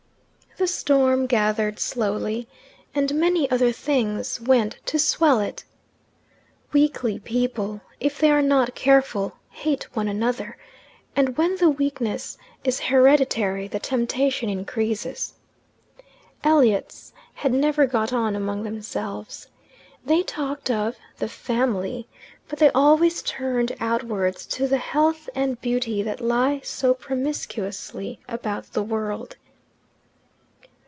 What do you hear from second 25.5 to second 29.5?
beauty that lie so promiscuously about the world.